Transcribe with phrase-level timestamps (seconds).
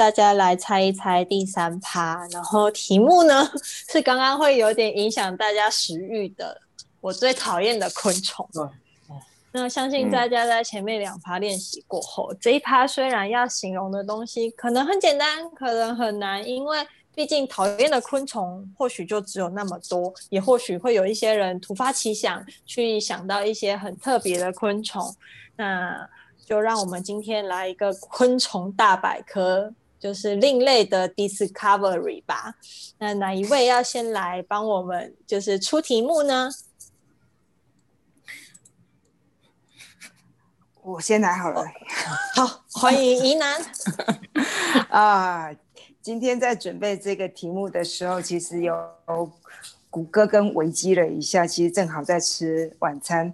[0.00, 3.46] 大家来猜一猜第三趴，然后题目呢
[3.90, 6.58] 是刚刚会有点影响大家食欲的，
[7.02, 8.48] 我最讨厌的昆虫。
[9.52, 16.78] 那相信大家在前面两趴练习过后，这一趴虽然要形容的东西可能很简单，可能很难，因为
[17.14, 25.14] 毕竟讨厌的昆虫或许就只有那么多，也或许会有一些人突发奇想去想到一些很特别的昆虫。
[25.56, 26.08] 那
[26.46, 32.54] 就让我们今天来一个昆虫大百科，就是另类的 discovery 吧。
[32.98, 36.50] 那哪一位要先来帮我们就是出题目呢？
[40.82, 41.62] 我先来好了，
[42.34, 43.62] 好，欢迎宜南。
[44.88, 45.54] 啊，
[46.00, 48.74] 今天在准备这个题目的时候，其实有
[49.90, 53.32] 谷歌跟维基了一下，其实正好在吃晚餐。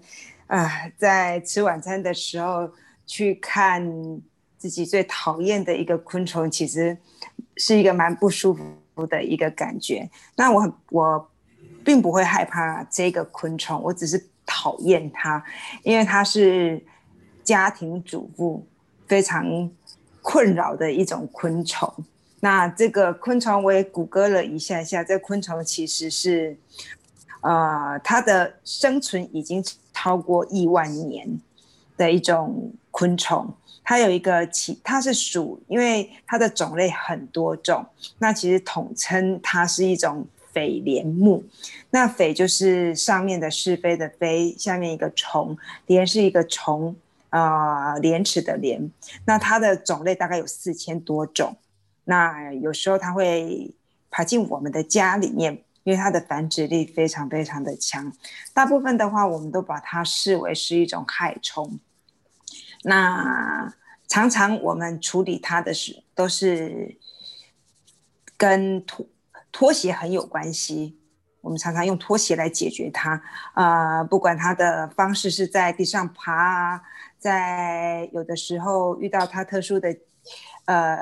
[0.49, 2.69] 啊，在吃晚餐的时候
[3.07, 4.21] 去看
[4.59, 6.97] 自己最讨厌的一个昆虫，其实
[7.57, 10.09] 是一个蛮不舒服的一个感觉。
[10.37, 11.31] 那我很我
[11.85, 15.43] 并不会害怕这个昆虫，我只是讨厌它，
[15.83, 16.85] 因为它是。
[17.47, 18.67] 家庭主妇
[19.07, 19.71] 非常
[20.21, 21.89] 困扰的一种昆虫。
[22.41, 26.59] 那这个昆虫我也谷歌了一下下，这昆虫其实是，
[27.43, 31.41] 呃，它的生存已经超过亿万年
[31.97, 33.55] 的一种昆虫。
[33.87, 37.87] 它有一个其，它是属，因为它的种类很多种，
[38.19, 41.45] 那其实统称它是一种蜚蠊目。
[41.91, 46.97] 那蜚就是上面的是非的非，下面一个虫，蠊是一个虫。
[47.29, 48.91] 啊，廉齿的廉，
[49.27, 51.55] 那它的种类大概有四千多种。
[52.05, 53.71] 那有时候它会
[54.11, 58.11] 爬进我们的家里面，因为它的繁殖力非常非常的强。
[58.55, 61.79] 大部分的话，我们都把它视为是一种害虫。
[62.89, 63.75] 那
[64.07, 66.97] 常常我们处理它的时，都是
[68.37, 69.05] 跟拖
[69.51, 70.97] 拖鞋很有关系。
[71.41, 73.21] 我们常常用拖鞋来解决它。
[73.55, 76.83] 啊，不管它的方式是在地上爬啊。
[77.19, 79.97] 在有的时候遇到它特殊的，
[80.67, 80.95] 呃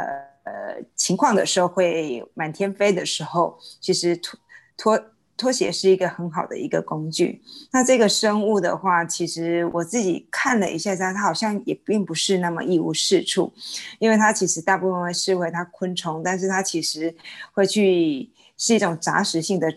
[0.44, 4.38] 呃情况的时候，会满天飞的时候，其实拖
[4.78, 5.04] 拖
[5.36, 7.42] 拖鞋是一个很好的一个工具。
[7.72, 13.52] 那这个生物的话，其实我自己看了一下它，它好像也并不是那么一无是处，
[13.98, 17.14] 因为它其实大部分会视为它昆虫，但是它其实
[17.52, 19.72] 会去是一种杂食性的。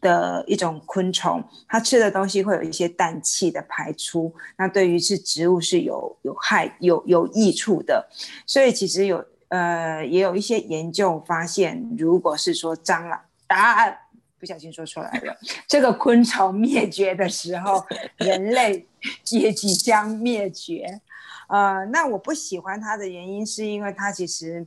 [0.00, 8.08] 的一种昆虫，它吃的东西会有一些氮气的排出，那对于是植物是有有害有有益处的，
[8.46, 13.90] 所以其实有呃也有一些研究发现，如果是说蟑螂啊
[14.40, 15.36] 不小心说出来了，
[15.68, 17.86] 这个昆虫灭绝的时候，
[18.16, 18.88] 人类
[19.30, 21.00] 也即将灭绝。
[21.48, 24.66] 呃，那我不喜欢它的原因是因为它其实，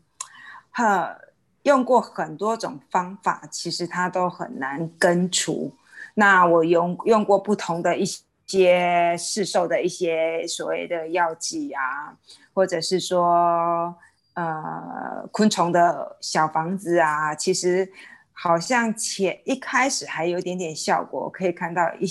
[0.71, 1.17] 哈。
[1.63, 5.73] 用过很多种方法，其实它都很难根除。
[6.15, 8.03] 那我用用过不同的一
[8.45, 12.17] 些市售的一些所谓的药剂啊，
[12.53, 13.95] 或者是说
[14.33, 17.89] 呃昆虫的小房子啊，其实
[18.33, 22.05] 好像前一开始还有点点效果，可以看到一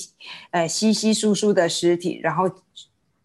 [0.52, 2.50] 呃稀稀疏疏的尸体，然后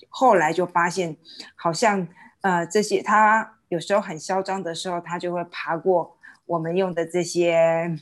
[0.09, 1.15] 后来就发现
[1.55, 2.07] 好像
[2.41, 6.17] 呃这些它有时候很嚣张的时候，它就会爬过。
[6.47, 7.93] 我们用的这些，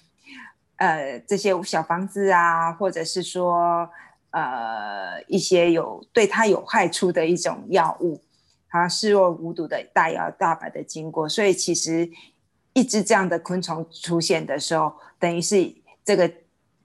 [0.75, 3.89] 呃，这些小房子啊，或者是说，
[4.29, 8.21] 呃，一些有对它有害处的一种药物，
[8.69, 11.27] 它视若无睹的大摇大摆的经过。
[11.27, 12.07] 所以，其实
[12.75, 16.29] 一只这样的昆虫出现的时候，等于是这个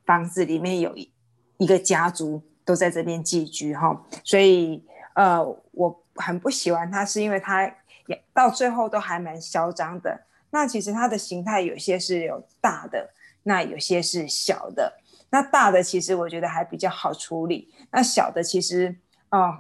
[0.07, 1.13] 房子里面有一
[1.59, 4.01] 一个家族都在这边寄居哈。
[4.23, 4.85] 所以，
[5.17, 7.65] 呃，我很不喜欢它，是因为它
[8.07, 10.27] 也到最后都还蛮嚣张的。
[10.51, 13.11] 那其实它的形态有些是有大的，
[13.43, 15.01] 那有些是小的。
[15.31, 18.97] 那大的其实我觉得还比较好处理，那小的其实
[19.31, 19.59] 哦，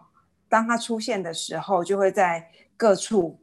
[0.48, 3.40] 当它出现的时候，就会在各处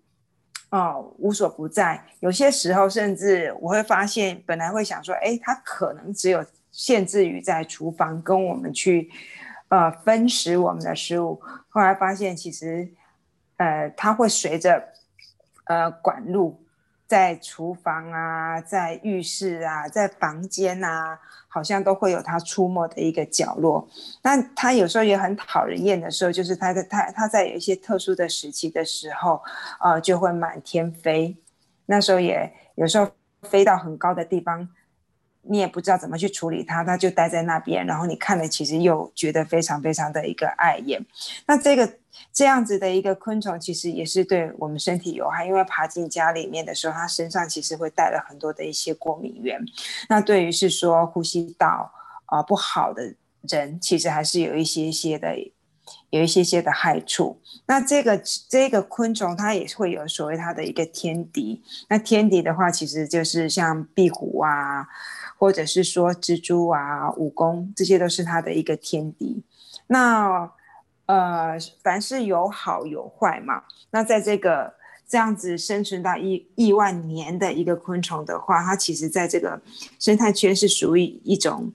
[0.69, 2.03] 哦无所不在。
[2.19, 9.09] 有些时候甚至我会发现，本来会想说，哎，它可能只有限制于在厨房跟我们去
[9.69, 12.87] 呃分食我们的食物，后来发现其实
[13.57, 14.93] 呃它会随着
[15.65, 16.61] 呃管路。
[17.07, 21.17] 在厨房啊，在浴室啊，在房间啊，
[21.47, 23.87] 好像都会有它出没的一个角落。
[24.21, 29.41] 那它有时候也很讨人厌的时候，就是它在它它在有一些特殊的时期的时候，
[29.79, 31.37] 呃，就会满天飞。
[31.85, 33.09] 那时候也有时候
[33.43, 34.67] 飞到很高的地方，
[35.49, 41.03] 你也不知道怎么去处理它，它就待在那边，然后你看了其实又觉得非常非常的一个碍眼。
[41.45, 41.91] 那这个
[42.31, 49.59] 这样子的一个昆虫，其实也是对我们身体有害，因为爬进家里面的时候，它身上其实会带了很多的一些过敏源。
[50.09, 51.91] 那对于是说呼吸道
[52.25, 53.15] 啊不好的
[53.49, 55.35] 人，其实还是有一些些的。
[56.09, 61.63] 有一些些的害处，那这个这个昆虫它也会有所谓它的一个天敌。
[61.87, 64.85] 那天敌的话，其实就是像壁虎啊，
[65.37, 69.43] 或者是说蜘蛛啊、蜈蚣，这些都是它的一个天敌。
[69.87, 70.51] 那
[71.05, 73.63] 呃，凡是有好有坏嘛。
[73.91, 74.73] 那在这个
[75.07, 79.61] 这样子生存到亿亿万年的一个昆虫的话，它其实在这个
[79.99, 81.71] 生态圈是属于一种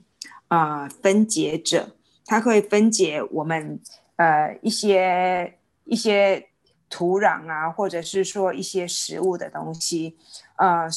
[0.47, 1.95] 啊分解者，
[2.25, 3.79] 它会分解我们。
[4.15, 6.49] 呃，一些一些
[6.87, 10.15] 土壤啊，或者是说一些食物的东西，
[10.57, 10.87] 呃，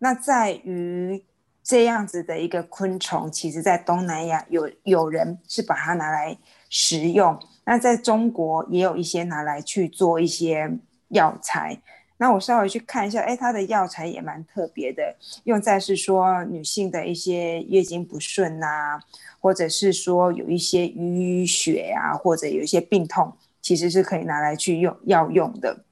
[0.00, 1.24] 那在于
[1.68, 6.34] 这样子的一个昆虫，其实在东南亚有有人是把它拿来
[6.70, 10.78] 食用，那在中国也有一些拿来去做一些
[11.08, 11.78] 药材。
[12.16, 18.98] 那我稍微去看一下，哎，它的药材也蛮特别的，用在是说女性的一些月经不顺呐。
[19.38, 25.84] 或者是说有一些淤血啊，或者有一些病痛，其实是可以拿来去用药用的。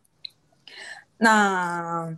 [1.19, 2.17] 那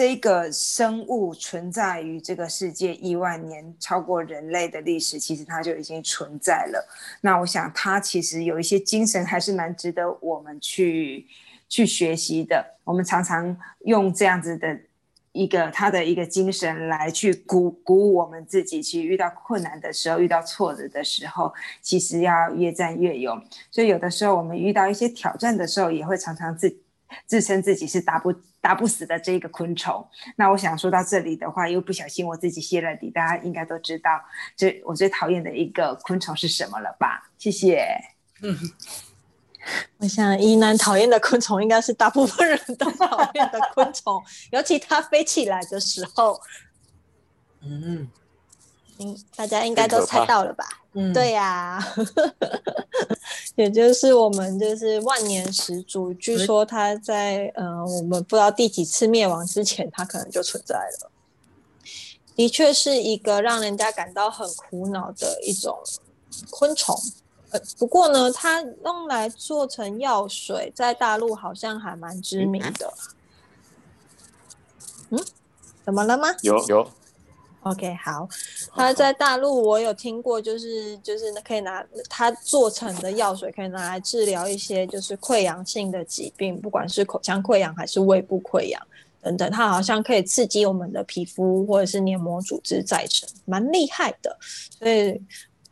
[0.00, 6.88] 这个生物存在于这个世界亿万年，超过人类的历史，其实它就已经存在了。
[7.20, 11.26] 那我想它其实有一些精神，还是蛮值得我们去
[11.68, 12.78] 去学习的。
[12.84, 14.80] 我们常常用这样子的。
[15.32, 23.40] 一个他的一个精神来去鼓鼓舞我们自己，去遇到困难的时候，遇到挫折的时候，其实要越战越勇。
[23.70, 26.76] 所以有的时候我们遇到一些挑战的时候，也会常常自
[27.26, 30.06] 自称自己是打不打不死的这一个昆虫。
[30.36, 34.20] 那我想说到这里的话，又不小心我自己泄了底，大家应该都知道，
[34.56, 37.30] 这我最讨厌的一个昆虫是什么了吧？
[37.38, 37.86] 谢谢。
[38.42, 38.56] 嗯。
[39.98, 44.22] 我想，宜南讨厌的昆虫应该是大部分人都讨厌的昆虫，
[44.52, 46.40] 尤其它飞起来的时候。
[47.62, 48.08] 嗯，
[49.02, 50.64] 嗯，大家应该都猜到了吧？
[50.92, 51.82] 嗯，对呀，
[53.56, 61.10] 也就是我们就是万年始祖，据说它在呃我们不知道第几次灭亡之前，它可能就存在了。
[62.36, 65.78] 的确是一个让人家感到很苦恼的一种
[66.50, 66.94] 昆虫。
[67.50, 72.92] 呃，不过呢，它用来做成药水，在大陆好像还蛮知名的。
[75.10, 75.18] 嗯，
[75.84, 76.28] 怎么了吗？
[76.42, 76.90] 有有。
[77.62, 78.28] OK，好，
[78.74, 88.80] 它在大陆我有听过，就是就是可以拿它做成的药水，可以拿来治疗一些就是溃疡性的疾病，不管是口腔溃疡还是胃部溃疡
[89.22, 94.36] 等等，它好像可以刺激我们的皮肤或者是黏膜组织再生，蛮厉害的，
[94.78, 95.22] 所以。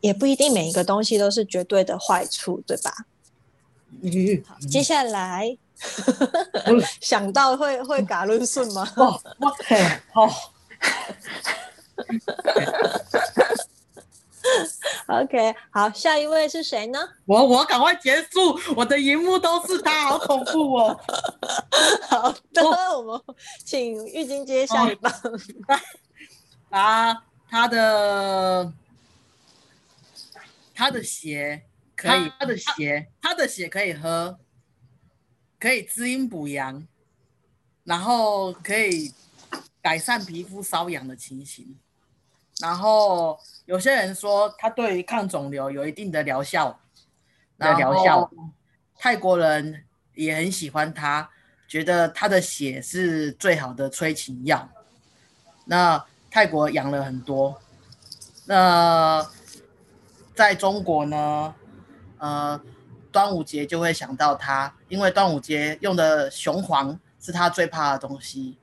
[0.01, 2.95] 也不一定每一个东西都是绝对的坏处，对吧？
[4.01, 4.11] 嗯，
[4.47, 5.59] 好，接下来
[7.03, 8.89] 想到会会嘎伦顺吗？
[8.95, 10.29] 哦，OK，好
[15.07, 16.99] OK，好，下一位是谁呢？
[17.27, 21.01] 我我赶快结束，我的荧幕都是他，好恐怖哦。
[22.09, 22.63] 好的，
[22.99, 23.21] 我们
[23.65, 25.13] 请玉晶接下一棒。
[26.71, 28.73] 啊，他的。
[30.75, 31.65] 他的血
[31.97, 34.39] 可以，他的血，他的血可以喝，
[35.59, 36.87] 可以滋阴补阳，
[37.83, 39.13] 然后可以
[39.83, 41.77] 改善皮肤瘙痒的情形。
[42.61, 46.79] 然后有些人说，它对于抗肿瘤有一定的疗效
[47.59, 48.31] 的疗效。
[48.97, 49.85] 泰国人
[50.15, 51.29] 也很喜欢它，
[51.67, 54.69] 觉得它的血是最好的催情药。
[55.65, 57.61] 那泰国养了很多，
[58.47, 59.27] 那。
[60.35, 61.53] 在中国呢，
[62.19, 62.61] 呃，
[63.11, 68.57] 端午节就会想到它，因为端午节用的雄黄是他最怕的东西。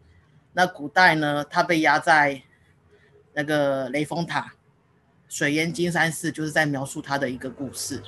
[0.54, 2.42] 那古代呢，它被压在
[3.36, 4.54] 那个雷峰塔，
[5.30, 8.02] 水淹金山寺，就是在描述他的一个故事。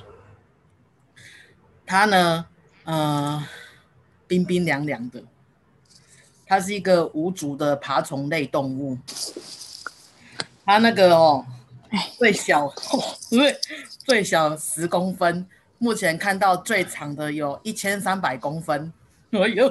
[1.86, 2.46] 他呢，
[2.82, 3.46] 呃，
[4.26, 5.22] 冰冰凉凉的，
[6.44, 8.98] 它是一个无足的爬虫类动物。
[10.64, 11.46] 它那个哦。
[12.18, 12.68] 最小，
[13.30, 13.58] 最
[14.04, 18.92] 最小十公分，目前看到最长的有一千三百公分。
[19.30, 19.68] 哎呦，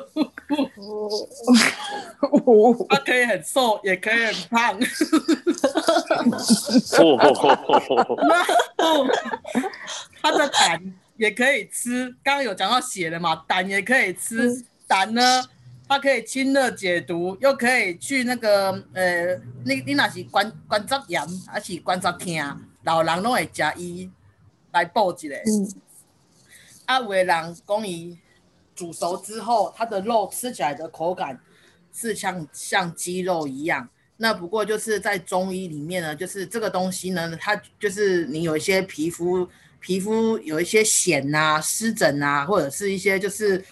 [2.89, 4.79] 它可以很瘦，也可以很胖。
[10.21, 14.63] 他的胆也可以吃，刚刚有讲到血的嘛，胆也可以吃。
[14.85, 15.43] 胆呢，
[15.89, 19.35] 它可以清热解毒，又可以去那个呃，
[19.65, 24.09] 你你那是关关节炎还是关节痛，老人拢会食伊
[24.71, 25.35] 来补一下。
[25.45, 25.73] 嗯。
[26.85, 28.17] 啊，有的人讲伊
[28.77, 31.37] 煮熟之后，它的肉吃起来的口感
[31.91, 33.89] 是像像鸡肉一样。
[34.15, 39.49] 那不过就是在中医里面呢，就是这个东西呢，它就是你有一些皮肤
[39.81, 43.65] 皮肤有一些癣呐、湿疹啊，或者是一些就是。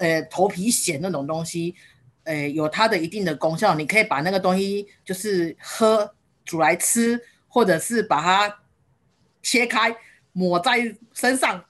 [0.00, 1.74] 呃，头皮癣那种东西，
[2.22, 3.74] 呃，有它的一定的功效。
[3.74, 8.60] 你可以把那个东西就是喝煮来吃，或者是把它
[9.42, 9.96] 切开
[10.30, 11.64] 抹在身上，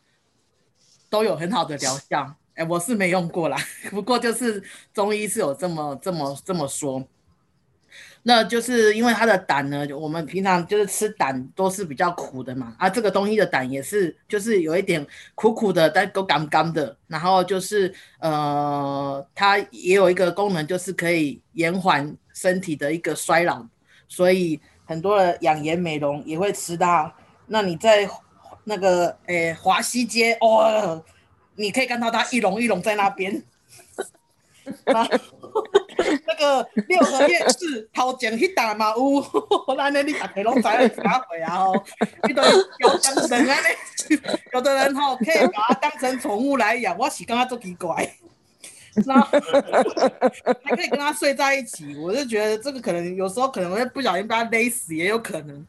[1.09, 2.37] 都有很好的疗效。
[2.59, 3.57] 哎，我是没用过啦，
[3.91, 4.61] 不过就是
[4.93, 7.07] 中医是有这么这么这么说。
[8.25, 16.95] 那就是因为它的胆呢，我们平常就是吃胆都是比较苦的嘛，啊，这个东西的胆也是，就是有一点苦苦的，但都干干的。
[17.07, 23.65] 然后就是呃，它也有一个功能，就是可以延缓身体的一个衰老，
[24.09, 27.15] 所以很多的养颜美容也会吃它。
[27.47, 28.07] 那你在
[28.65, 31.03] 那个诶华西街哦，
[31.59, 33.43] 你可以看到它一笼一笼在那边。
[34.85, 39.21] 那个六合夜市头前迄搭嘛有，
[39.77, 41.73] 安尼你大家拢知影啥货啊吼？
[42.23, 42.43] 迄个
[42.79, 44.19] 有当成安尼，
[44.53, 48.15] 有的人吼可以把它当成宠物来养，我是感觉足奇怪。
[49.07, 49.41] 那还
[50.77, 55.67] 可以跟它睡在一起，我就觉得这个可能有时候可能会不小心被它勒死，也有可能。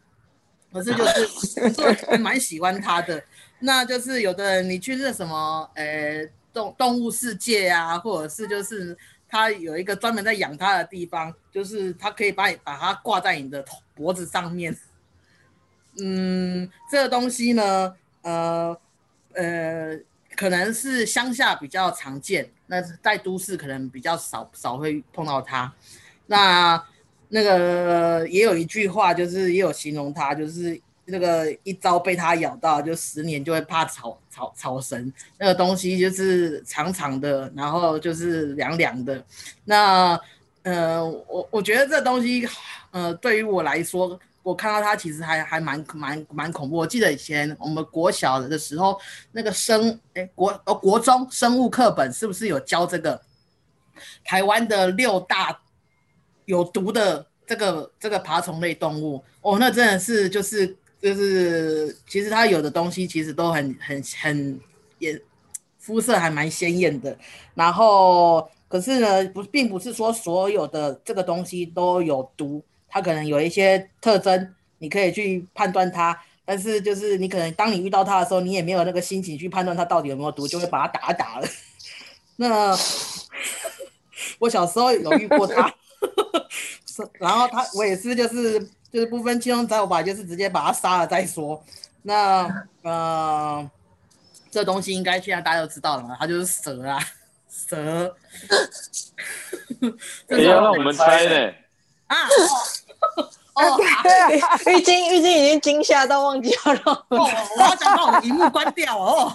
[0.74, 3.24] 可是就是蛮喜欢它的。
[3.60, 6.30] 那就是有的人你去那什么，呃。
[6.52, 8.98] 动动物世界啊，或者是就是
[9.30, 13.64] 它有一个专门在养它的地方，就是它可以把你把它挂在你的
[13.94, 14.76] 脖子上面。
[16.02, 18.76] 嗯，这个东西呢，呃
[19.34, 19.96] 呃，
[20.36, 25.72] 可能是乡下比较常见，那在都市可能比较少少会碰到它。
[26.26, 26.84] 那
[27.28, 30.82] 那个也有一句话，就是也有形容它，就是。
[31.10, 35.12] 这个一招被它咬到，就十年就会怕草草草绳。
[35.38, 39.24] 那个东西就是长长的，然后就是凉凉的。
[39.66, 40.20] 那
[40.64, 42.48] 呃，我我觉得这东西，
[42.92, 46.76] 呃，对于我来说，我看到它其实还还蛮蛮蛮恐怖。
[46.76, 49.00] 我记得以前我们国小的时候，
[49.32, 53.20] 那个生哎国呃国中生物课本是不是有教这个
[54.24, 55.60] 台湾的六大
[56.46, 59.24] 有毒的这个这个爬虫类动物？
[59.42, 60.76] 哦，那真的是就是。
[61.02, 64.60] 就是其实它有的东西其实都很很很
[65.00, 65.20] 也
[65.78, 67.18] 肤色还蛮鲜艳的，
[67.56, 81.48] 然后可是呢不并不是说所有的这个东西都有毒，它可能有一些特征，你可以去判断它，但是就是你可能当你遇到它的时候，你也没有那个心情去判断它到底有没有毒，就会把它打打了。
[82.36, 82.78] 那
[84.40, 85.74] 我小时候有遇过它，
[87.20, 88.70] 然后他我也是就是。
[88.92, 91.64] 就是不分青红皂白，就是直接把他杀了再说。
[92.02, 92.50] 那
[92.82, 93.70] 呃，
[94.50, 96.18] 这东西应该现在大家都知道了嘛？
[96.20, 96.98] 它就是蛇啊，
[97.48, 98.16] 蛇。
[100.28, 101.54] 不要让我们猜呢。
[102.08, 102.18] 啊！
[103.54, 103.78] 哦，
[104.66, 106.82] 浴巾浴巾已经惊吓到忘记要让。
[106.82, 109.32] 哦，我要想把我的荧幕关掉哦。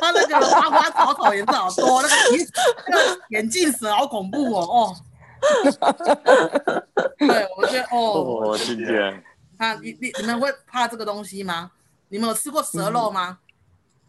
[0.00, 2.48] 他那个花花草草颜色好多，那个眼
[2.88, 4.96] 那个眼镜蛇好恐怖哦哦。
[7.18, 9.22] 对，我觉得哦，我今天，
[9.58, 11.70] 啊，你你你们会怕这个东西吗？
[12.08, 13.38] 你们有吃过蛇肉吗？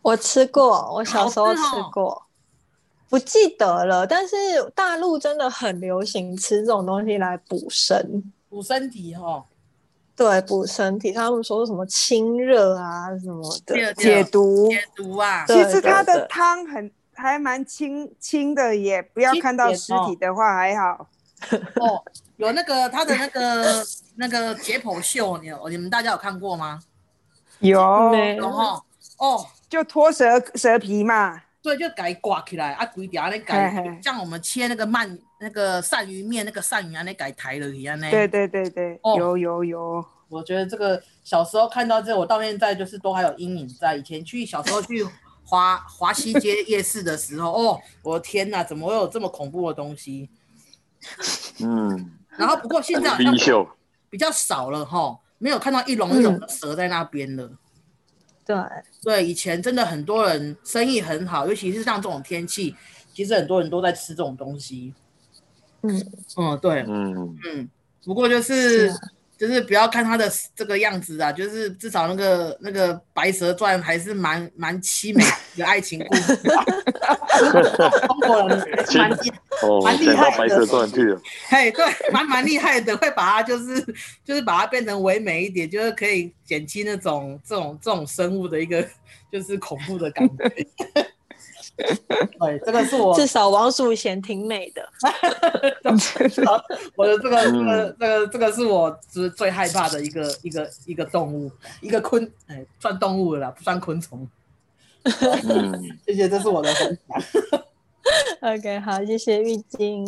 [0.02, 2.24] 我吃过，我小时候吃过，
[3.10, 4.06] 不记得了。
[4.06, 4.36] 但是
[4.76, 9.44] 大陆真的很流行吃这种东西来补身、补身体哈。
[10.16, 15.46] 对，补身体，他们说什么清热啊什么的，解毒、解毒啊。
[15.46, 21.08] 其实它的汤很还蛮清清的，也不要看到尸体的话还好。
[21.80, 22.04] 哦，
[22.38, 26.80] 有那个他的那个那个解剖秀，你你们大家有看过吗？
[27.60, 27.80] 有，
[28.36, 28.84] 有哈。
[29.18, 31.42] 哦，就脱蛇蛇皮嘛。
[31.62, 38.10] 对，就改挂起来啊，规条那改，像我们切那个鳗那个鳝鱼面那个鳝鱼啊，那改抬了一样呢。
[38.10, 40.06] 对对对对，有有有。
[40.30, 43.96] 我觉得这个小时候看到这，我到现在就是都还有阴影在。
[43.96, 45.06] 以前去小时候去
[45.44, 50.30] 华华西街夜市的时候，哦，我的天哪，怎么会有这么恐怖的东西？
[51.64, 53.34] 嗯，然后不过现在好像
[54.10, 57.52] 比较少了哈，没有看到一笼一笼的蛇在那边了。
[58.46, 58.56] 对
[59.04, 62.76] 对，以前真的很多人生意很好，尤其是像这种天气，
[63.14, 64.94] 其实很多人都在吃这种东西。
[65.82, 67.70] 嗯嗯，对，嗯嗯，
[68.06, 68.94] 不过就是。
[69.38, 75.24] 就是不要看他的这个样子啊，就是至少那个那个《白蛇传》还是蛮蛮凄美
[75.56, 76.36] 的爱情故事。
[78.08, 78.58] 中国人
[78.96, 79.12] 蛮
[79.62, 81.22] 哦，蛮厉害的白蛇传去了。
[81.50, 83.80] 嘿，对，蛮蛮厉害的，会把它就是
[84.26, 88.84] 就是把它变成唯美一点，就是可以减轻那种这种这种生物的一个
[89.32, 90.52] 就是恐怖的感觉。
[92.40, 94.82] 对，这个是我至少王祖贤挺美的。
[96.96, 104.28] 我的这个这个这个这个是我最最害怕的一个一个一个动物，一个昆哎算动物了啦，不算昆虫。
[105.04, 107.22] 嗯， 谢谢，这是我的分享。
[108.42, 110.06] OK，好，谢谢玉晶。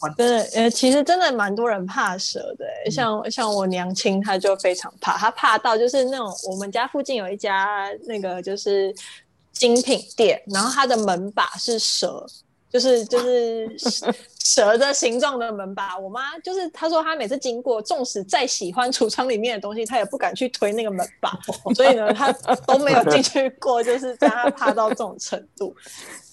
[0.00, 8.94] 完真的，呃，其实真的蛮多人怕蛇的欸、嗯像像我娘亲，她就非常怕，她怕到就是那种我们家附近有一家那个就是
[9.52, 12.26] 精品店，然后它的门把是蛇，
[12.70, 13.76] 就是就是
[14.42, 15.98] 蛇的形状的门把。
[15.98, 21.38] 我妈就是她说她每次经过，纵使再喜欢橱窗里面的东西，她也不敢去推那个门把，
[21.74, 22.32] 所以呢，她
[22.66, 25.74] 都没有进去过，就是让她怕到这种程度。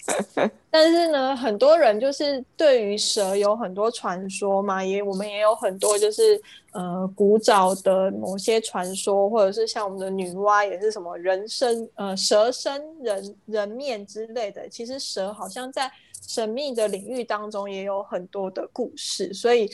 [0.71, 14.69] 但是呢，很多人就是对于蛇有很多传说嘛，也我们也有很多就是呃古早的某些传说，或者是像我们的女娲也是什么人身呃蛇身人人面之类的。
[14.69, 15.91] 其实蛇好像在
[16.27, 19.69] 神秘的领域当中也有很多的故事，所以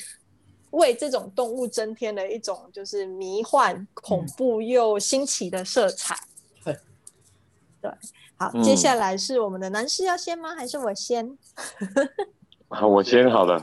[0.72, 6.16] 为这种动物增添了一种就是迷幻、恐怖又新奇的色彩。
[6.64, 6.76] 对，
[7.82, 7.92] 对。
[8.64, 10.56] 接下来是我们的男士要先吗？
[10.56, 11.38] 还是我先？
[12.70, 13.62] 好，我先好了。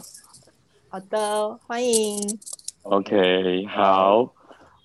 [0.88, 2.38] 好的，欢迎。
[2.82, 4.32] OK，好，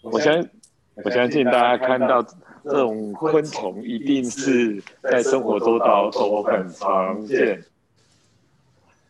[0.02, 0.46] 我相
[1.04, 2.22] 我相信大家看到
[2.64, 7.64] 这种昆虫，一定是在生活周遭都很常见。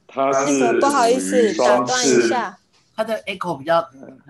[0.07, 2.57] 它那是个不好意思，打断一，下。
[2.95, 3.81] 它的 echo 比较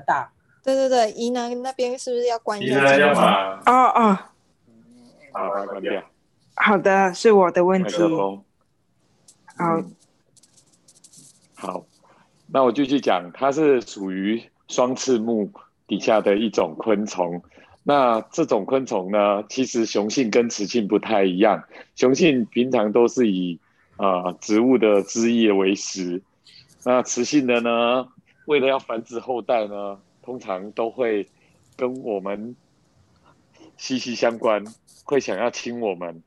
[0.08, 0.32] 大，
[0.64, 3.22] 对对对，宜南那边是不是要关一你呢要下镜头？
[3.22, 4.18] 把哦哦，
[5.32, 6.04] 把它关掉
[6.56, 7.98] 好的，是我的问题。
[7.98, 8.44] 好，
[9.60, 9.96] 嗯
[11.54, 11.86] 好，
[12.48, 15.52] 那我继续讲，它是属于双翅目
[15.86, 17.42] 底下的一种昆虫。
[17.84, 21.64] 那这种昆虫呢，其实雄性跟雌性不太一样。
[21.96, 23.60] 雄性平常都是以
[23.98, 26.22] 呃植物的枝叶为食，
[26.84, 28.08] 那雌性的呢，
[28.46, 31.30] 为了要繁殖后代呢，通常都会
[31.76, 32.56] 跟我们
[33.78, 34.64] 息息相关，
[35.04, 36.24] 会想要亲我们。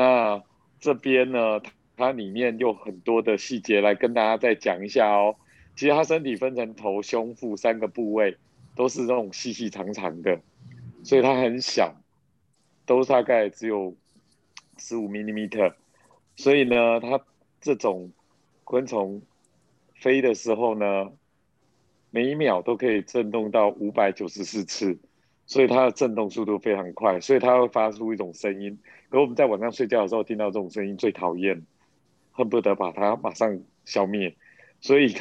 [0.00, 0.42] 那
[0.78, 1.60] 这边呢，
[1.94, 5.36] 它里面有很多的细节来跟大家再讲一下哦。
[5.76, 8.34] 其实它身体分成头、胸、腹三个部位，
[8.74, 10.40] 都是那种细细长长的，
[11.04, 11.94] 所以它很小，
[12.86, 13.94] 都大概只有
[14.78, 15.70] 十五 m m
[16.34, 17.20] 所以呢，它
[17.60, 18.10] 这种
[18.64, 19.20] 昆虫
[19.96, 21.12] 飞的时候呢，
[22.10, 24.98] 每一秒都可以震动到五百九十四次，
[25.50, 28.78] 所以它的震动速度非常快，所以它会发出一种声音。
[29.08, 31.66] 可我们在晚上睡觉的时候听到这种声音最讨厌，
[32.30, 34.36] 恨不得把它马上消灭。
[34.80, 35.12] 所以，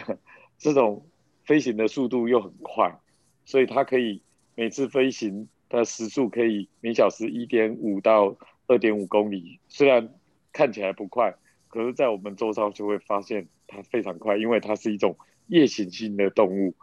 [0.60, 1.04] 这种
[1.46, 2.96] 飞行的速度又很快，
[3.44, 4.22] 所以它可以
[4.54, 8.38] 每次飞行的时速可以每小时一点五到
[8.68, 9.60] 二点五公里。
[9.68, 10.14] 虽然
[10.54, 11.34] 看起来不快，
[11.70, 16.76] 可是，在我们周遭就会发现它非常快，因为它是一种夜行性的动物。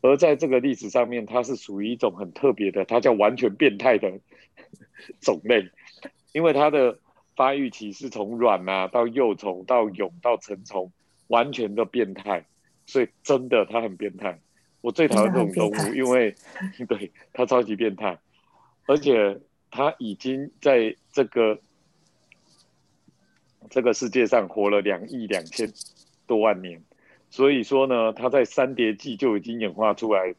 [0.00, 4.12] 而在这个历史上面，它是属于一种很特别的，它叫完全变态的
[5.20, 5.68] 种类，
[6.32, 6.98] 因为它的
[7.34, 10.92] 发育期是从卵啊到幼虫到蛹到成虫，
[11.26, 12.46] 完全的变态，
[12.86, 14.38] 所以真的它很变态。
[14.80, 16.34] 我最讨厌这种动物，因为
[16.88, 18.16] 对它超级变态，
[18.86, 21.58] 而且它已经在这个
[23.68, 25.68] 这个世界上活了两亿两千
[26.26, 26.80] 多万年。
[27.30, 30.34] 所以说呢，它在三叠纪就已经演化出来，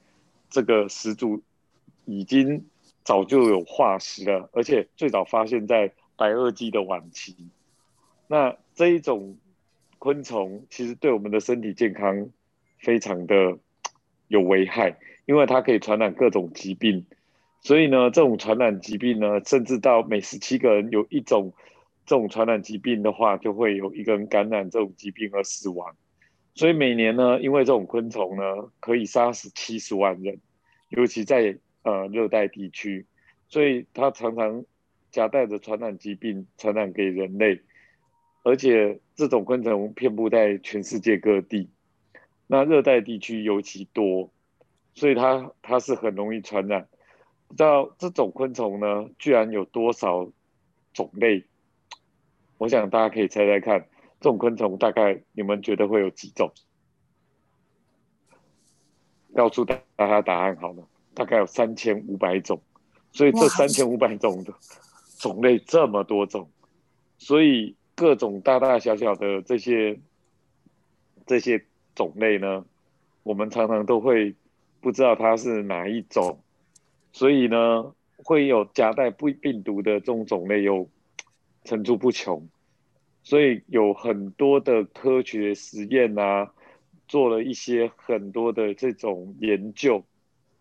[0.49, 1.41] 这个始祖
[2.05, 2.65] 已经
[3.03, 7.35] 早就有化石了，而且最早发现在白垩纪的晚期。
[8.27, 9.37] 那这一种
[9.97, 12.29] 昆虫其实对我们的身体健康
[12.79, 13.57] 非常的
[14.27, 17.05] 有危害，因为它可以传染各种疾病。
[17.61, 21.53] 所以呢，这种传染疾病呢，甚至到每十七个人有一种
[22.05, 25.95] 这种传染疾病的话，就会有一个人感染这种疾病而死亡。
[26.59, 28.43] 所以每年呢，因为这种昆虫呢，
[28.81, 30.41] 可以杀死七十万人，
[30.89, 33.05] 尤其在呃热带地区，
[33.47, 34.65] 所以它常常
[35.09, 37.61] 夹带着传染疾病传染给人类，
[38.43, 41.69] 而且这种昆虫遍布在全世界各地，
[42.45, 44.29] 那热带地区尤其多，
[44.95, 46.89] 所以它它是很容易传染。
[47.47, 50.29] 不知道这种昆虫呢，居然有多少
[50.93, 51.45] 种类？
[52.57, 53.87] 我想大家可以猜猜看。
[54.19, 56.51] 这种昆虫大概你们觉得会有几种？
[59.35, 62.61] 告诉大家答案好了，大概有三千五百种。
[63.11, 63.47] 所以这哇。
[63.47, 64.53] 三千五百种的
[65.17, 66.49] 种类这么多种，
[67.17, 69.99] 所以各种大大小小的这些
[71.25, 72.65] 这些种类呢，
[73.23, 74.35] 我们常常都会
[74.79, 76.39] 不知道它是哪一种，
[77.11, 80.87] 所以呢，会有夹带不病毒的这种种类又
[81.63, 82.47] 层出不穷，
[83.29, 86.51] 所以有很多的科学实验啊，
[87.07, 90.03] 做了一些很多的这种研究，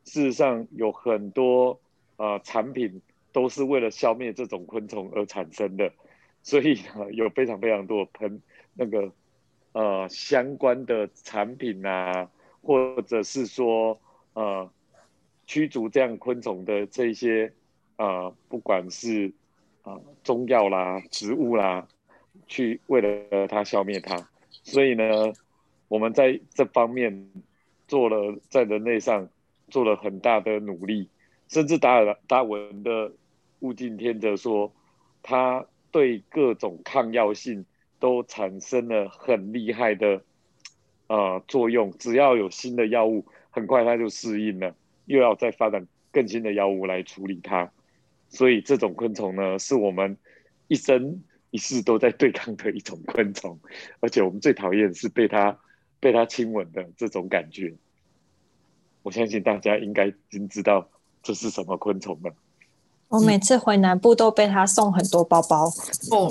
[0.04, 1.81] 事实上有很多
[2.16, 3.00] 啊产品
[3.33, 5.90] 都是为了消灭这种昆虫而产生的，
[6.42, 8.42] 所以呢，有非常非常多喷
[8.74, 9.11] 那个。
[9.72, 12.28] 呃，相关的产品啊，
[12.62, 14.00] 或者是说
[14.33, 14.68] 呃，
[15.46, 17.52] 驱逐这样昆虫的这些
[17.96, 19.31] 呃，不管是
[19.83, 21.87] 啊中药啦、植物啦，
[22.46, 24.29] 去为了它消灭它，
[24.62, 25.33] 所以呢，
[25.88, 27.29] 我们在这方面
[27.87, 29.29] 做了在人类上
[29.68, 31.09] 做了很大的努力，
[31.48, 33.12] 甚至达尔达文的
[33.61, 34.72] 物竞天择说，
[35.22, 37.64] 它对各种抗药性。
[38.01, 40.22] 都产生了很厉害的
[41.09, 44.72] 呃作用，只要有新的药物，很快它就适应了，
[45.07, 47.72] 又要再发展更新的药物来处理它。
[48.29, 50.16] 所以这种昆虫呢，是我们
[50.68, 53.58] 一生一世都在对抗的一种昆虫，
[54.00, 55.58] 而且我们最讨厌是被它
[56.00, 57.74] 被它亲吻的这种感觉。
[59.02, 60.88] 我相信大家应该已经知道
[61.22, 62.32] 这是什么昆虫了。
[63.08, 65.64] 我每次回南部都被他送很多包包
[66.11, 66.30] 哦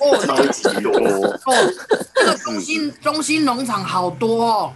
[0.00, 1.38] 哦， 超级多哦！
[2.14, 4.72] 这个中心中心农场好多哦，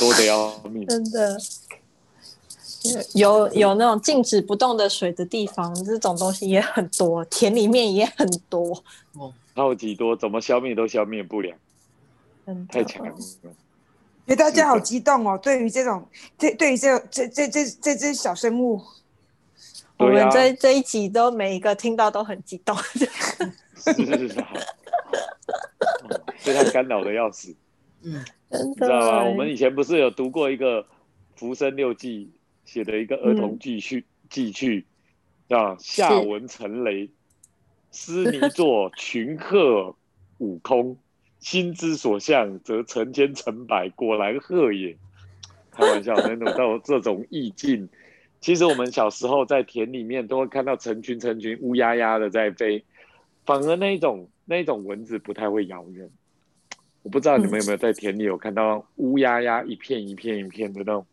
[0.00, 1.38] 多的要命，真的
[3.14, 8.82] 有有那种静止不动的水的地方，这种东西也很多，田里面也很多
[9.14, 11.54] 哦，超级多，怎么消灭都消灭不了，
[12.68, 13.14] 太强了。
[14.26, 15.38] 哎，大家好激动哦！
[15.42, 16.06] 对于这种，
[16.38, 18.80] 这对于这这这这这只小生物。
[19.96, 23.06] 我们这这一集都每一个听到都很激动，是
[23.92, 24.34] 是是，
[26.44, 27.54] 被他干扰的要死。
[28.02, 29.24] 嗯，你知道吗？
[29.24, 30.82] 我们以前不是有读过一个
[31.36, 32.32] 《浮生六记》
[32.64, 34.84] 写的一个儿童记叙记叙
[35.48, 35.76] 啊？
[35.78, 37.08] 下文成雷，
[37.90, 39.94] 斯尼作群鹤
[40.38, 40.96] 舞空，
[41.38, 44.96] 心之所向，则成千成百，果然鹤也。
[45.70, 47.88] 开玩笑，那种到这种意境。
[48.40, 52.84] 其实我们小时候在田里面都会看到成群成群乌鸦鸦的在飞，
[53.44, 56.10] 反而那一种那一种蚊子不太会咬人。
[57.02, 61.06] 我不知道你们有没有在田里有看到乌鸦鸦一片一片一片的那种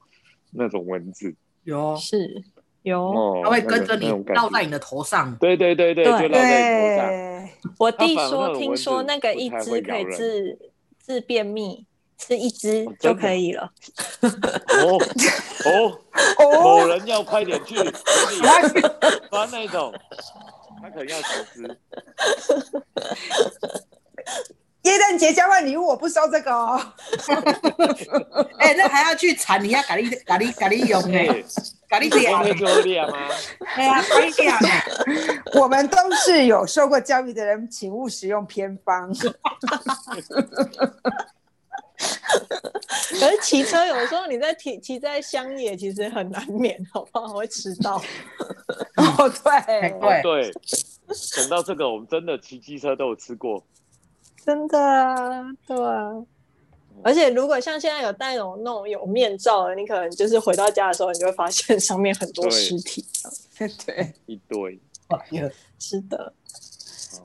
[0.52, 1.34] 那种蚊子？
[1.64, 2.44] 有，是
[2.84, 5.36] 有，它会跟着你绕在你的头上。
[5.38, 7.50] 对对对对，就绕在头上。
[7.78, 10.58] 我弟说，听说那个一只可以治
[11.06, 11.86] 治便秘。
[12.18, 13.72] 吃一只就可以了。
[14.22, 14.94] 哦
[15.66, 16.00] 哦
[16.38, 16.62] 哦！
[16.62, 17.74] 某人要快点去
[19.32, 19.92] 抓那种，
[20.84, 21.78] 他可能要十只。
[25.22, 26.82] 节交换礼物，我不收这个哦。
[28.58, 31.28] 哎，那还要去产，你要咖喱咖喱咖喱用哎，
[31.88, 32.36] 咖喱点。
[32.40, 33.30] 会做练吗？
[33.76, 34.52] 哎呀，可以点。
[35.62, 39.14] 我们都是有受过教育的人，请勿使用偏方。
[43.12, 47.28] 可是骑车有时候你在骑骑在乡野，其实很难免，好不好？
[47.28, 47.98] 会迟到。
[48.96, 50.52] 哦，对对对。
[51.38, 53.64] 等到这个，我们真的骑机车都有吃过。
[54.46, 56.12] 真的啊，对啊。
[57.04, 63.06] 而且如果像现在有戴那种那种有面罩的，你可能就是回到家的时候，你就会发现 上面很多尸体。
[63.86, 64.80] 对，一堆。
[65.80, 66.32] 是的，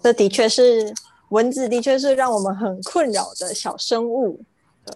[0.02, 0.92] 这的确是
[1.29, 4.40] 蚊子，的确是让我们很困扰的小生物。
[4.85, 4.94] 对，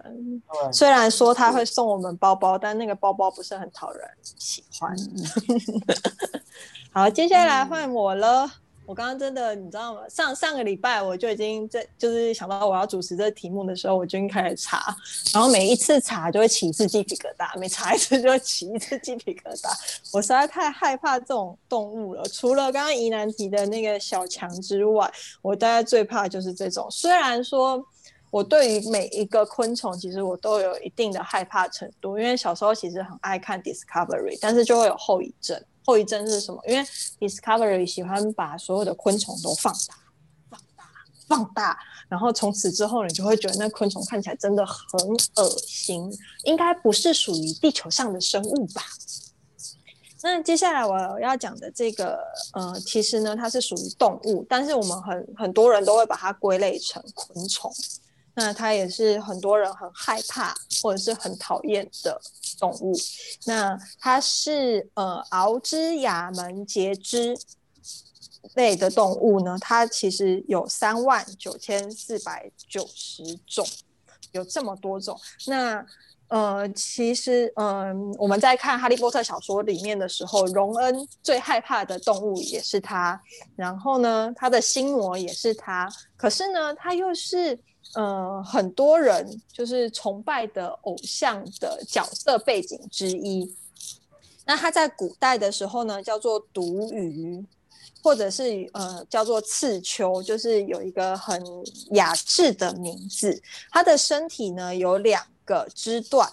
[0.73, 4.97] 虽然说他会送我们包包，但那个包包不是很讨人喜欢。
[6.93, 8.51] 好，接下来换我了。
[8.91, 10.01] 我刚刚真的，你知道吗？
[10.09, 14.85] 上上个礼拜我就已经在，就是想到我要主持这个题目的时候，我就已经开始查，
[15.33, 19.71] 然后每一次查就会起一次鸡皮疙瘩，每查一次就会起一次鸡皮疙瘩。
[20.13, 22.25] 我实在太害怕这种动物了。
[22.25, 25.09] 除了刚刚宜南提的那个小强之外，
[25.41, 26.89] 我大概最怕就是这种。
[26.91, 27.87] 虽然说。
[28.33, 35.61] 我对于每一个昆虫，其实我都有一定的害怕程度，因为小时候其实很爱看 Discovery，但是就会有后遗症。
[35.85, 36.61] 后遗症是什么？
[36.67, 36.85] 因为
[37.19, 39.95] Discovery 喜欢把所有的昆虫都放大、
[40.49, 40.85] 放大、
[41.27, 45.01] 放大，然后从此之后，你就会觉得那昆虫看起来真的很
[45.37, 46.13] 恶心，
[46.45, 48.83] 应该不是属于地球上的生物吧？
[50.23, 52.19] 那接下来我要讲的这个，
[52.53, 57.73] 呃，其实呢，它是属于动物，但是我们很很多人都会把它归类成昆虫。
[58.41, 62.19] 那它也是很多人很害怕或者是很讨厌的
[62.59, 62.95] 动物。
[63.45, 67.37] 那它是呃，螯之亚门节肢。
[68.55, 73.65] 类的动物呢，它其实有三万九千四百九十种，
[74.33, 75.17] 有这么多种。
[75.47, 75.87] 那
[76.29, 83.21] 呃，其实嗯，我们在看《哈利波特》小说里面的时候，荣恩最害怕的动物也是它，
[83.55, 85.89] 然后呢，他的心魔也是它。
[86.17, 87.57] 可是呢，它又是
[87.95, 93.55] 呃很多人就是崇拜的偶像的角色背景之一。
[94.45, 97.45] 那他在古代的时候呢，叫做独鱼。
[98.03, 101.39] 或者是呃叫做刺丘，就是有一个很
[101.91, 103.43] 雅致的名字。
[103.71, 106.27] 他的身体呢有两个肢段，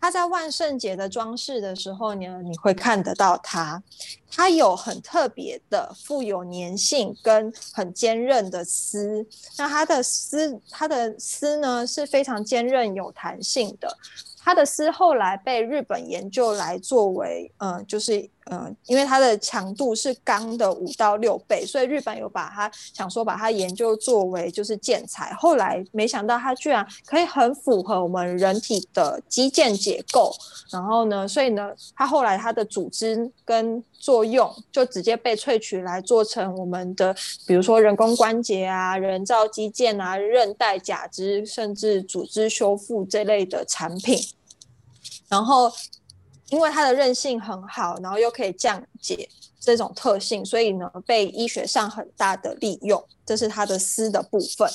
[0.00, 3.82] 它在万圣节的装饰的时候呢，你会看得到它。
[4.30, 9.26] 它有很特别的、富有粘性跟很坚韧的丝。
[9.56, 13.96] 那它的丝，它的丝呢是非常坚韧有弹性的。
[14.48, 18.30] 它的丝后来被日本研究来作为，嗯，就是。
[18.50, 25.34] 嗯，因为它的强度是钢的五到六倍，所以日本有把它想说把它研究作为就是建材。
[25.34, 30.32] 后来没想到它居然可以很符合我们人体的肌腱结构，
[30.72, 37.14] 然后呢，所以呢，它后来它的组织跟作用就直接被萃取来做成我们的，
[37.46, 44.16] 比如说人工关节啊、人造肌腱啊、韧带、假肢，甚至组织修复这类的产品，
[45.28, 45.72] 然后。
[46.50, 49.28] 因为它的韧性很好，然后又可以降解
[49.60, 53.06] 这种特性，所以呢被医学上很大的利用。
[53.26, 54.66] 这是它的丝的部分。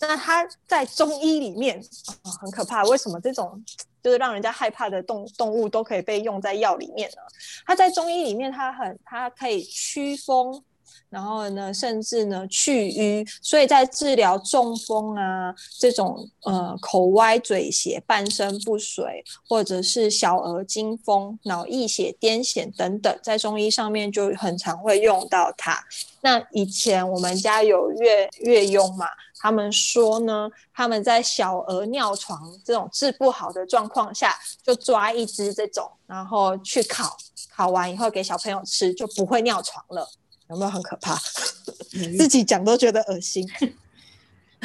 [0.00, 1.80] 那它在中医里面
[2.22, 3.64] 啊很可怕，为什么这种
[4.02, 7.22] 就是让人家害怕的动动物都可以被用在药里面呢？
[7.64, 10.64] 它在中医里面，它很它可以驱风。
[11.08, 25.84] 然后呢，甚至呢去瘀，所以在治疗中风啊这种呃口歪嘴斜、半身不遂，或者是小儿惊风、脑溢血、癫痫等等，在中医上面就很常会用到它。
[26.22, 29.06] 那以前我们家有月月佣嘛，
[29.38, 37.16] 他们说呢，他们在小儿尿床这种治不好的状况下，就抓一只这种，然后去烤，
[37.50, 40.08] 烤完以后给小朋友吃，就不会尿床了。
[40.52, 41.16] 有没有很可怕？
[42.16, 43.46] 自己讲都觉得恶心。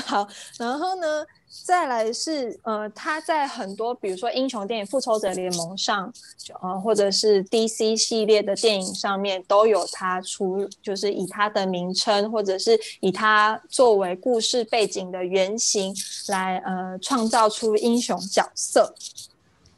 [0.06, 0.28] 好，
[0.60, 1.26] 然后呢，
[1.66, 6.14] 再来是呃，他在很多比如说英雄电影《复仇者联盟》上，
[6.62, 15.96] 呃，或者是 DC 系列的电影上面都有他出，就是以他的名称，或者是以他作为故事背景的原型
[16.28, 18.94] 来呃创造出英雄角色。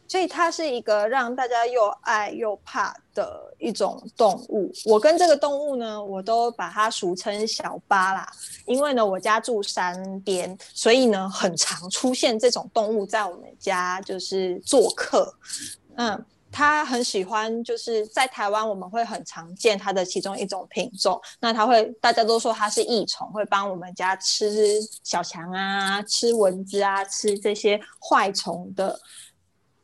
[0.10, 4.72] 所以它是一个让大家又爱又怕的一种动物。
[4.86, 8.28] 我跟这个动物呢，我都把它俗称小巴啦，
[8.66, 15.32] 因为呢，我家住山边，所以呢，很常出现这种动物在我们家就是做客。
[15.96, 21.22] 嗯，它很喜欢，就是在台湾我们会很常见它的其中一种品种。
[21.40, 29.00] 那它会，大家都说它是益虫，会帮我们家吃小强啊，吃蚊子啊，吃这些坏虫的。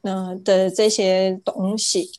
[0.07, 2.11] 嗯的这些东西，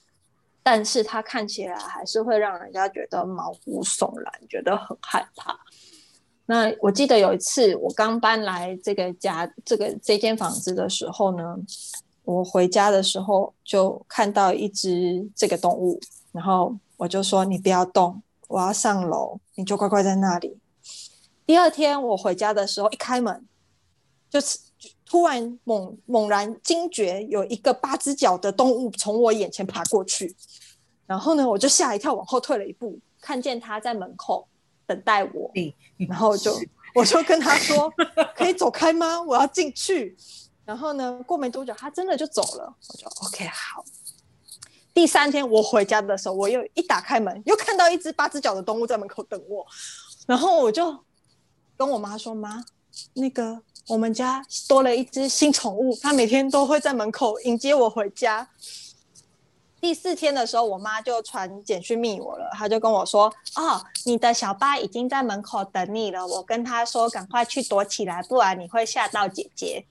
[0.61, 5.57] 但是它看起来还是会让人家觉得毛骨悚然，觉得很害怕。
[6.47, 11.57] 那我记得有一次我刚搬来这个家，这个这间房子的时候呢，
[12.25, 16.01] 我回家的时候就看到一只这个动物，
[16.33, 20.59] 然后我就说你不要动，我要上楼，你就乖乖在那里。
[21.47, 23.47] 第二天我回家的时候，一开门
[24.29, 24.66] 就是。
[25.09, 30.35] 突然猛猛然惊觉，有一个八只脚的动物从我眼前爬过去，
[31.07, 34.49] 然后呢，我就吓一跳，往后退了一步，看见它在门口
[34.85, 35.51] 等待我，
[36.09, 36.59] 然后就
[36.95, 37.93] 我就跟他说：
[38.35, 39.23] “可以走开吗？
[39.23, 40.17] 我要进去。”
[40.67, 42.75] 然后呢，过没多久，他真的就走了。
[42.89, 43.85] 我就 OK 好。
[44.93, 49.65] 第三天我回家的时候，我又一打开门，又看到一只八只脚的动物在门口等我，
[50.27, 50.99] 然后我就
[51.77, 52.65] 跟我妈说：“妈，
[53.15, 58.49] 那个。”我们家多了一只新宠物，它每天都会在门口迎接我回家。
[59.81, 69.85] 第四天的时候，我妈就传简讯密我了，她就跟我说：“哦，你的小巴已经在门口等你了。”我跟她说：“赶快去躲起来，不然你会吓到姐姐。”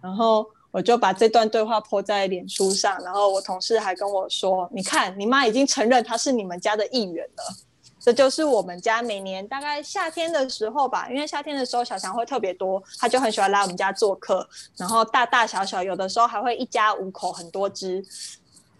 [0.00, 7.56] 然后我就把这段对话泼在脸书上，然后我同事还跟我说：“你看，你妈已经承认她是你们家的一员了。”
[8.00, 18.02] 这就是我们家每年大概夏天的时候吧，因为夏天的时候小强会特别多，他就很喜欢来我们家做客，然后大大小小有的时候还会一家五口很多只，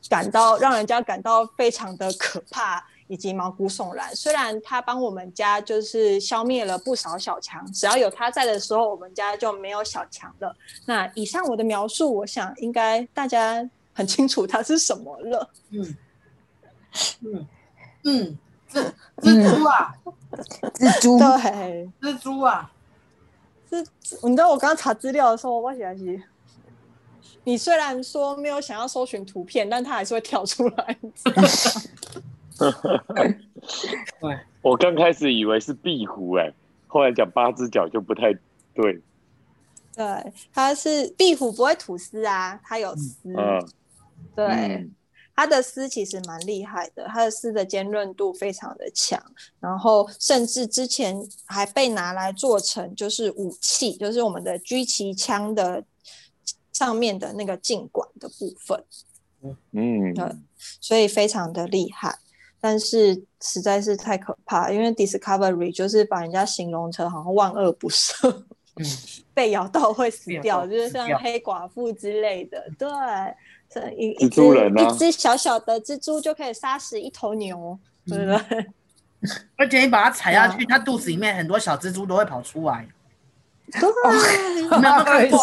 [0.08, 4.16] 感到让人家感到非常的可怕以及毛骨悚然。
[4.16, 10.56] 虽然他帮我们家就是消灭了不少小强，只要有他在的时候，我们家就没有小强了。
[10.86, 15.50] 那以上我的描述，我想应该大家很清楚它是什么了。
[15.68, 15.96] 嗯
[17.20, 17.46] 嗯
[18.04, 18.38] 嗯。
[18.70, 19.94] 蜘蛛啊，
[20.74, 22.70] 蜘蛛，对，蜘蛛啊，
[23.68, 23.84] 是，
[24.22, 26.22] 你知道我刚刚查资料的时候，我写是，
[27.44, 30.96] 你虽然说没有想要搜寻图片，但它还是会跳出来。
[33.14, 33.38] 对，
[34.62, 36.52] 我刚开始以为是壁虎，哎，
[36.86, 38.32] 后来讲八只脚就不太
[38.74, 39.00] 对。
[39.96, 43.34] 对，它是壁虎不会吐丝啊，它有丝。
[43.36, 43.68] 嗯，
[44.36, 44.94] 对，嗯
[45.36, 49.18] 它的丝其实蛮厉害的，它的丝的尖润度非常的强，
[49.58, 51.16] 然后甚至之前
[51.46, 55.82] 还被拿来做成就是武器，就是我们的狙击枪的
[56.72, 58.84] 上面的那个镜管的部分，
[59.72, 60.24] 嗯，对
[60.80, 62.18] 所以非常的厉害。
[62.62, 68.28] 但是实在是太可怕，因为 Discovery 就是把人家形容成好像万恶不赦，
[68.76, 68.84] 嗯，
[69.32, 72.62] 被咬到会死掉，就是像黑寡妇之类的。
[72.78, 72.86] 对，
[73.72, 78.66] 这一蜘蛛人啊一只一只小小的蜘蛛就可以杀死一头牛，对不对？
[79.56, 82.88] 而且你把它踩下去，它肚子里面很多小蜘蛛都会跑出来。
[83.70, 85.38] 对，你们有没有看过？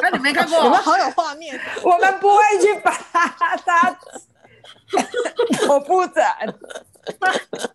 [0.00, 0.58] 那 你没看过？
[0.60, 2.90] 我们好有画面，我们不会去把
[3.66, 3.98] 它
[5.68, 6.24] 我不整。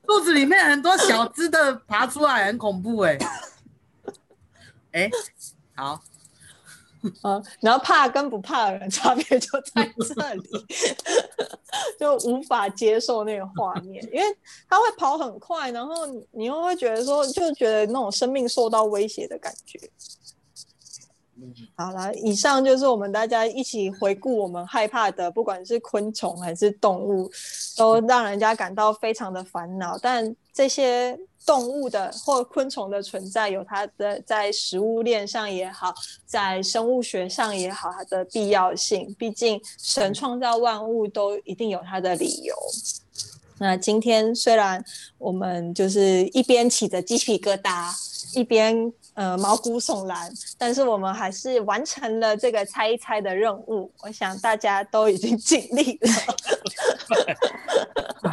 [0.07, 3.17] 肚子里面很多小只的爬出来，很恐怖哎、
[4.93, 5.11] 哎、
[5.75, 6.01] 好，
[7.23, 10.49] 嗯，然后怕跟不怕的人 差别就在这里，
[11.99, 14.37] 就无法接受那个画面，因为
[14.69, 19.79] 他会跑很快，然后你又会觉得说，就觉得那种生命受到威胁的感觉。
[21.75, 27.29] 好了，以上就是我们大家一起回顾我们害怕的，不管是昆虫还是动物，
[27.75, 29.97] 都让人家感到非常的烦恼。
[30.01, 35.93] 但这些动物的或昆虫的存在，有它的在食物链上也好，
[36.25, 39.15] 在生物学上也好，它的必要性。
[39.17, 42.55] 毕竟神创造万物都一定有它的理由。
[43.59, 44.83] 那今天虽然
[45.17, 47.91] 我们就是一边起着鸡皮疙瘩，
[48.35, 53.91] 一边呃毛骨悚然，但是我们还是完成了这个猜一猜的任务。
[54.01, 56.09] 我想大家都已经尽力了。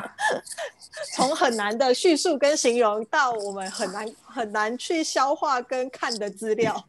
[1.14, 6.85] 从很难的叙述跟形容，到我们很难很难去消化跟看的资料，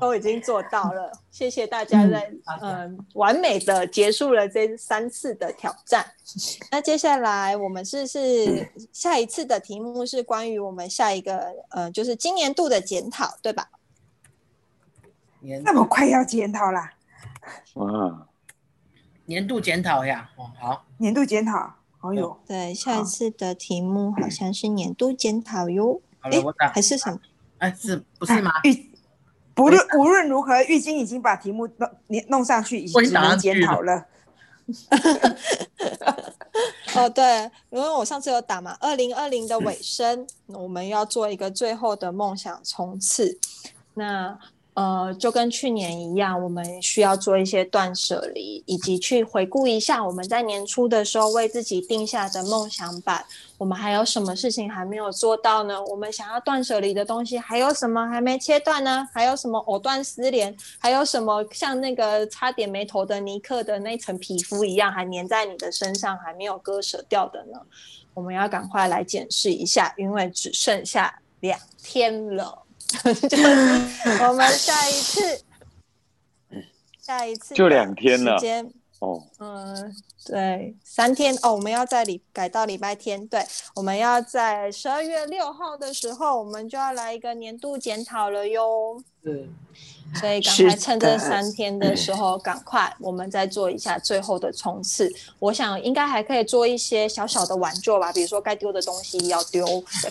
[0.00, 1.12] 都已经做到了。
[1.30, 6.04] 谢谢大家在嗯、完美的结束了这三次的挑战。
[6.70, 13.68] 那接下来我们是是下一次的题目是关于我们下一个呃，就是今年度的检讨，对吧？
[15.40, 16.92] 年那么快要检讨啦？
[17.74, 18.28] 哇，
[19.26, 26.00] 年度检讨呀，哦，好，年度检讨，哦哟，对，下一次的题目好像是年度检讨哟。
[26.20, 27.18] 诶好了，我打，还是什么？
[27.58, 28.52] 哎，是不是吗？
[28.64, 28.90] 浴
[29.54, 34.06] 不论无论如何，玉晶已经把题目弄你弄上去，已经只能检讨了。
[36.94, 43.38] 哦，对，因为我上次有打嘛，二零二零的尾声，我们要做一个最后的梦想冲刺。
[43.94, 44.38] 那
[44.74, 53.22] 呃，就跟去年一样，我们需要做一些断舍离，以及去回顾一下我们在年初的时候为自己定下的梦想版。
[53.58, 55.84] 我们还有什么事情还没有做到呢？
[55.84, 59.06] 我们想要断舍离的东西还有什么还没切断呢？
[59.12, 60.56] 还有什么藕断丝连？
[60.78, 67.60] 还有什么像那个差点没头的尼克的那层皮肤一样，还粘在你的身上还没有割舍掉的呢？
[68.14, 72.62] 我们要赶快来检视一下，因为只剩下两天了。
[73.28, 73.38] 就
[74.26, 75.42] 我们下一次，
[77.00, 78.36] 下一次就两天了。
[78.38, 89.02] 时间哦，嗯，对，三天哦，我们要在礼改到礼拜天，对，我们要在十二月六号的时候，我们就要来一个年度检讨了哟。
[89.24, 89.48] 嗯
[90.20, 95.10] 所以赶快趁这三天的时候，赶快我们再做一下最后的冲刺。
[95.38, 99.64] 我想应该还可以做一些小小的挽救吧，比如说该丢的东西要丢，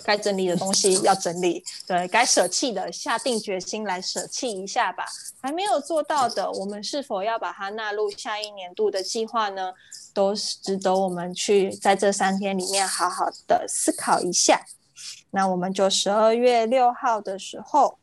[0.04, 5.06] 该整理的东西要整理，对该舍弃的下定决心来舍弃一下吧。
[5.40, 9.72] 还没有做到的，我们是否要把它纳入下一年度的计划呢？
[10.14, 14.66] 都是值得我们去在这三天里面好好的思考一下。
[15.32, 17.98] 那我们就十二月六号的时候。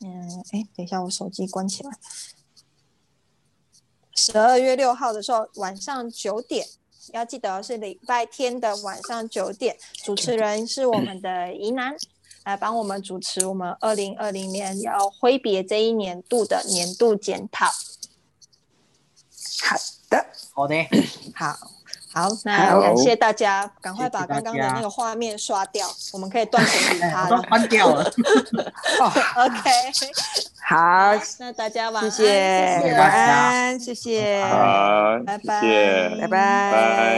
[0.00, 1.90] 嗯，哎，等一下，我手机关起来。
[4.14, 6.66] 十二月六号的时候，晚上九点，
[7.12, 11.96] 要记得是礼拜天的晚上九点，主持人是我们的宜南，
[12.44, 17.66] 来帮我们主持我们二零二零年要挥别这一年度的年度检讨。
[19.62, 19.76] 好
[20.14, 20.74] 的，好的，
[21.34, 21.56] 好。
[22.14, 27.42] 好，那感谢大家，赶快把刚刚的那个画面刷掉，我们可以断舍离哎，它了。
[27.50, 28.04] 关掉了。
[29.02, 29.68] 哦，OK，
[30.64, 32.94] 好，那大家晚安，谢，谢。
[32.96, 35.60] 晚安，谢谢，好，拜拜拜。
[36.20, 37.14] 拜，拜。